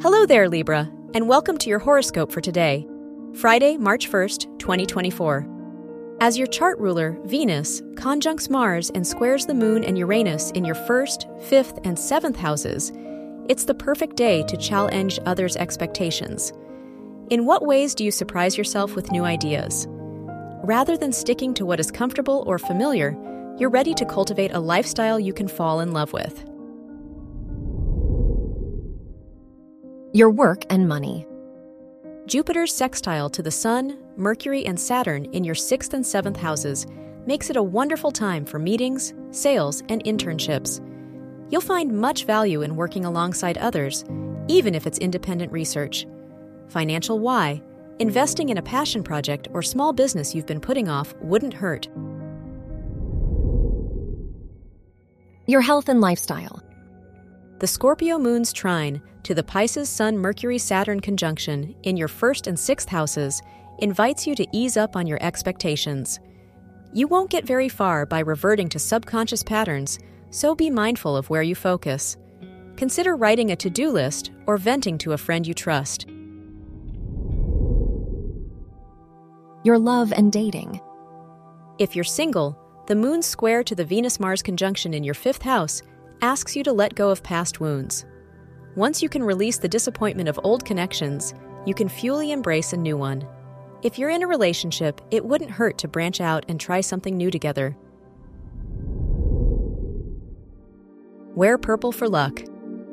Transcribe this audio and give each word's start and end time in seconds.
Hello 0.00 0.24
there, 0.24 0.48
Libra, 0.48 0.88
and 1.14 1.28
welcome 1.28 1.58
to 1.58 1.68
your 1.68 1.80
horoscope 1.80 2.30
for 2.30 2.40
today, 2.40 2.86
Friday, 3.34 3.76
March 3.76 4.08
1st, 4.08 4.56
2024. 4.60 6.16
As 6.20 6.38
your 6.38 6.46
chart 6.46 6.78
ruler, 6.78 7.18
Venus, 7.24 7.82
conjuncts 7.96 8.48
Mars 8.48 8.90
and 8.90 9.04
squares 9.04 9.44
the 9.44 9.54
Moon 9.54 9.82
and 9.82 9.98
Uranus 9.98 10.52
in 10.52 10.64
your 10.64 10.76
first, 10.76 11.26
fifth, 11.40 11.80
and 11.82 11.98
seventh 11.98 12.36
houses, 12.36 12.92
it's 13.48 13.64
the 13.64 13.74
perfect 13.74 14.14
day 14.14 14.44
to 14.44 14.56
challenge 14.56 15.18
others' 15.26 15.56
expectations. 15.56 16.52
In 17.30 17.44
what 17.44 17.66
ways 17.66 17.92
do 17.92 18.04
you 18.04 18.12
surprise 18.12 18.56
yourself 18.56 18.94
with 18.94 19.10
new 19.10 19.24
ideas? 19.24 19.88
Rather 20.62 20.96
than 20.96 21.12
sticking 21.12 21.52
to 21.54 21.66
what 21.66 21.80
is 21.80 21.90
comfortable 21.90 22.44
or 22.46 22.60
familiar, 22.60 23.16
you're 23.58 23.68
ready 23.68 23.94
to 23.94 24.06
cultivate 24.06 24.54
a 24.54 24.60
lifestyle 24.60 25.18
you 25.18 25.32
can 25.32 25.48
fall 25.48 25.80
in 25.80 25.90
love 25.90 26.12
with. 26.12 26.48
Your 30.14 30.30
work 30.30 30.64
and 30.70 30.88
money. 30.88 31.26
Jupiter's 32.24 32.74
sextile 32.74 33.28
to 33.28 33.42
the 33.42 33.50
Sun, 33.50 33.98
Mercury, 34.16 34.64
and 34.64 34.80
Saturn 34.80 35.26
in 35.26 35.44
your 35.44 35.54
sixth 35.54 35.92
and 35.92 36.06
seventh 36.06 36.38
houses 36.38 36.86
makes 37.26 37.50
it 37.50 37.56
a 37.56 37.62
wonderful 37.62 38.10
time 38.10 38.46
for 38.46 38.58
meetings, 38.58 39.12
sales, 39.32 39.82
and 39.90 40.02
internships. 40.04 40.80
You'll 41.50 41.60
find 41.60 41.92
much 41.92 42.24
value 42.24 42.62
in 42.62 42.74
working 42.74 43.04
alongside 43.04 43.58
others, 43.58 44.06
even 44.48 44.74
if 44.74 44.86
it's 44.86 44.98
independent 44.98 45.52
research. 45.52 46.06
Financial 46.68 47.18
why, 47.18 47.60
investing 47.98 48.48
in 48.48 48.56
a 48.56 48.62
passion 48.62 49.02
project 49.02 49.48
or 49.52 49.60
small 49.60 49.92
business 49.92 50.34
you've 50.34 50.46
been 50.46 50.58
putting 50.58 50.88
off 50.88 51.14
wouldn't 51.20 51.52
hurt. 51.52 51.86
Your 55.46 55.60
health 55.60 55.90
and 55.90 56.00
lifestyle. 56.00 56.62
The 57.60 57.66
Scorpio 57.66 58.20
moon's 58.20 58.52
trine 58.52 59.02
to 59.24 59.34
the 59.34 59.42
Pisces 59.42 59.88
Sun 59.88 60.16
Mercury 60.16 60.58
Saturn 60.58 61.00
conjunction 61.00 61.74
in 61.82 61.96
your 61.96 62.06
first 62.06 62.46
and 62.46 62.56
sixth 62.56 62.88
houses 62.88 63.42
invites 63.80 64.28
you 64.28 64.36
to 64.36 64.46
ease 64.52 64.76
up 64.76 64.94
on 64.94 65.08
your 65.08 65.20
expectations. 65.20 66.20
You 66.92 67.08
won't 67.08 67.30
get 67.30 67.44
very 67.44 67.68
far 67.68 68.06
by 68.06 68.20
reverting 68.20 68.68
to 68.68 68.78
subconscious 68.78 69.42
patterns, 69.42 69.98
so 70.30 70.54
be 70.54 70.70
mindful 70.70 71.16
of 71.16 71.30
where 71.30 71.42
you 71.42 71.56
focus. 71.56 72.16
Consider 72.76 73.16
writing 73.16 73.50
a 73.50 73.56
to 73.56 73.68
do 73.68 73.90
list 73.90 74.30
or 74.46 74.56
venting 74.56 74.96
to 74.98 75.14
a 75.14 75.18
friend 75.18 75.44
you 75.44 75.52
trust. 75.52 76.06
Your 79.64 79.80
love 79.80 80.12
and 80.12 80.30
dating. 80.30 80.80
If 81.80 81.96
you're 81.96 82.04
single, 82.04 82.56
the 82.86 82.94
moon 82.94 83.20
square 83.20 83.64
to 83.64 83.74
the 83.74 83.84
Venus 83.84 84.20
Mars 84.20 84.42
conjunction 84.42 84.94
in 84.94 85.02
your 85.02 85.14
fifth 85.14 85.42
house 85.42 85.82
asks 86.20 86.56
you 86.56 86.62
to 86.64 86.72
let 86.72 86.94
go 86.94 87.10
of 87.10 87.22
past 87.22 87.60
wounds. 87.60 88.04
Once 88.74 89.02
you 89.02 89.08
can 89.08 89.22
release 89.22 89.58
the 89.58 89.68
disappointment 89.68 90.28
of 90.28 90.38
old 90.44 90.64
connections, 90.64 91.34
you 91.66 91.74
can 91.74 91.88
fully 91.88 92.32
embrace 92.32 92.72
a 92.72 92.76
new 92.76 92.96
one. 92.96 93.26
If 93.82 93.98
you're 93.98 94.10
in 94.10 94.22
a 94.22 94.26
relationship, 94.26 95.00
it 95.10 95.24
wouldn't 95.24 95.50
hurt 95.50 95.78
to 95.78 95.88
branch 95.88 96.20
out 96.20 96.44
and 96.48 96.60
try 96.60 96.80
something 96.80 97.16
new 97.16 97.30
together. 97.30 97.76
Wear 101.34 101.58
purple 101.58 101.92
for 101.92 102.08
luck. 102.08 102.42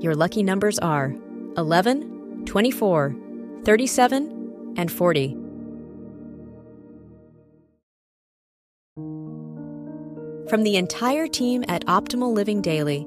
Your 0.00 0.16
lucky 0.16 0.42
numbers 0.42 0.78
are 0.80 1.14
11, 1.56 2.44
24, 2.46 3.16
37, 3.64 4.74
and 4.76 4.90
40. 4.90 5.36
From 10.48 10.64
the 10.64 10.76
entire 10.76 11.28
team 11.28 11.64
at 11.68 11.86
Optimal 11.86 12.32
Living 12.32 12.60
Daily, 12.60 13.06